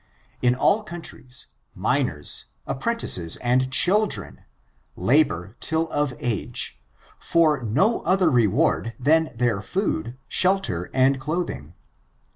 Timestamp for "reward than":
8.31-9.29